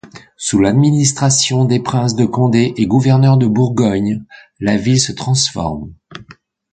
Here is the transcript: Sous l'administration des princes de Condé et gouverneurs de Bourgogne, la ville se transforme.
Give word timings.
Sous 0.35 0.59
l'administration 0.59 1.63
des 1.65 1.79
princes 1.79 2.15
de 2.15 2.25
Condé 2.25 2.73
et 2.75 2.87
gouverneurs 2.87 3.37
de 3.37 3.45
Bourgogne, 3.45 4.23
la 4.59 4.75
ville 4.75 4.99
se 4.99 5.11
transforme. 5.11 5.93